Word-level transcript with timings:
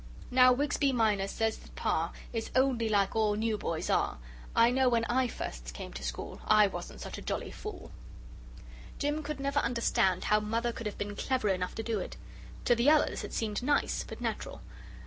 Now 0.31 0.51
Wigsby 0.51 0.91
Minor 0.91 1.27
says 1.27 1.57
that 1.59 1.75
Parr 1.75 2.11
Is 2.33 2.49
only 2.55 2.89
like 2.89 3.15
all 3.15 3.35
new 3.35 3.55
boys 3.55 3.87
are. 3.87 4.17
I 4.55 4.71
know 4.71 4.89
when 4.89 5.05
I 5.05 5.27
first 5.27 5.75
came 5.75 5.93
to 5.93 6.01
school 6.01 6.41
I 6.47 6.65
wasn't 6.65 7.01
such 7.01 7.19
a 7.19 7.21
jolly 7.21 7.51
fool! 7.51 7.91
Jim 8.97 9.21
could 9.21 9.39
never 9.39 9.59
understand 9.59 10.23
how 10.23 10.39
Mother 10.39 10.71
could 10.71 10.87
have 10.87 10.97
been 10.97 11.15
clever 11.15 11.49
enough 11.49 11.75
to 11.75 11.83
do 11.83 11.99
it. 11.99 12.17
To 12.65 12.73
the 12.73 12.89
others 12.89 13.23
it 13.23 13.31
seemed 13.31 13.61
nice, 13.61 14.03
but 14.03 14.19
natural. 14.21 14.61